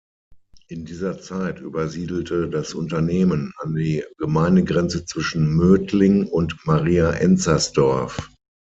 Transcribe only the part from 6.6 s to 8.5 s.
Maria Enzersdorf.